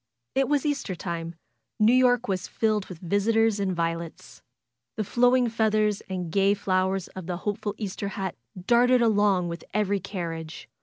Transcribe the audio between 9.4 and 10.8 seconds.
with every carriage.